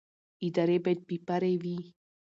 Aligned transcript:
ادارې 0.45 0.77
باید 0.83 0.99
بې 1.07 1.17
پرې 1.27 1.53
وي 1.61 1.77